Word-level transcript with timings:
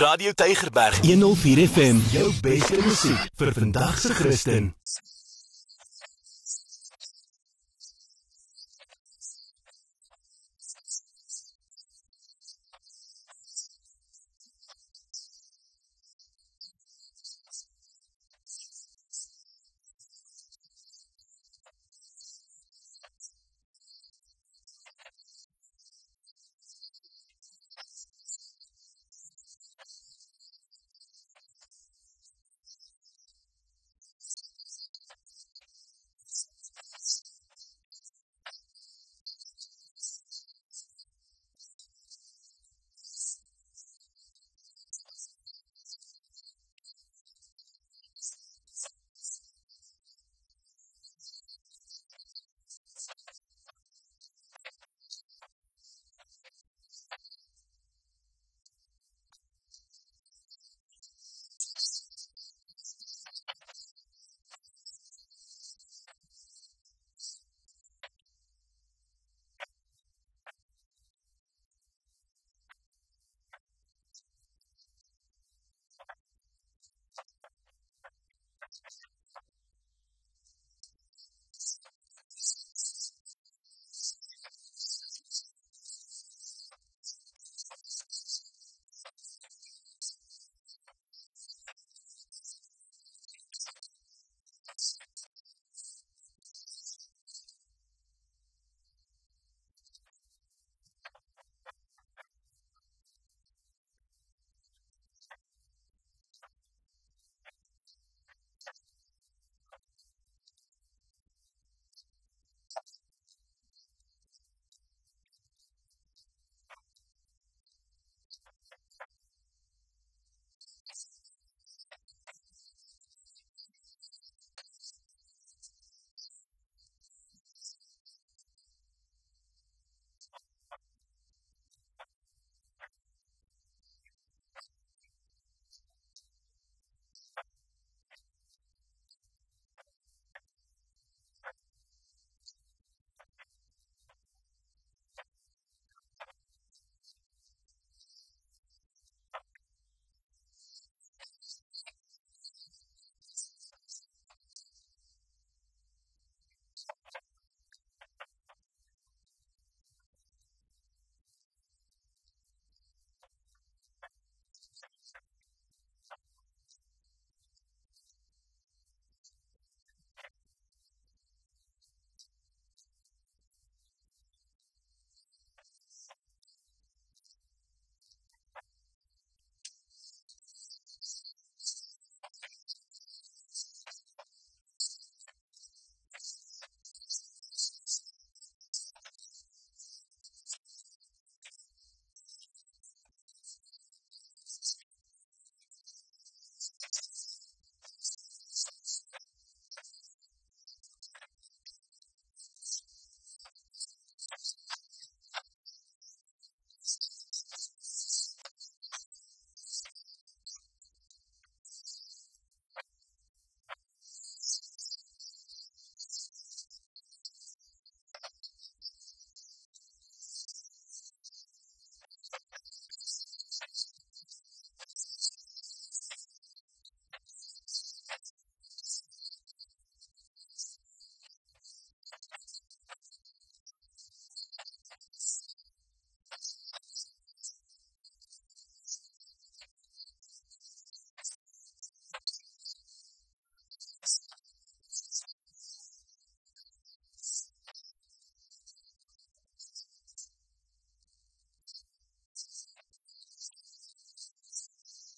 Radio 0.00 0.32
Tygerberg 0.32 1.04
104 1.04 1.68
FM, 1.68 1.98
jou 2.08 2.30
beste 2.40 2.78
musiek 2.80 3.26
vir 3.36 3.52
vandag 3.52 3.98
se 4.00 4.14
Christen. 4.16 4.70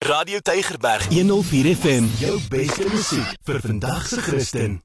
Radio 0.03 0.41
Tygerberg 0.41 1.07
104 1.11 1.77
FM, 1.77 2.05
jou 2.19 2.41
beste 2.51 2.89
musiek 2.91 3.37
vir 3.47 3.61
vandag 3.63 4.09
se 4.11 4.19
Christen. 4.19 4.83